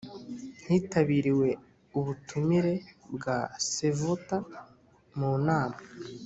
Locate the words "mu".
5.17-5.31